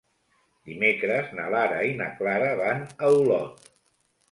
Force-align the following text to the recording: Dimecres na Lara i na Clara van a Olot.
Dimecres 0.69 1.29
na 1.41 1.45
Lara 1.57 1.77
i 1.91 1.93
na 2.01 2.09
Clara 2.21 2.51
van 2.65 2.83
a 2.87 3.15
Olot. 3.21 3.73